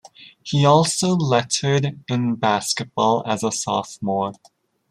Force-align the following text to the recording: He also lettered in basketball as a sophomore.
He 0.41 0.65
also 0.65 1.09
lettered 1.09 1.99
in 2.09 2.33
basketball 2.33 3.21
as 3.27 3.43
a 3.43 3.51
sophomore. 3.51 4.33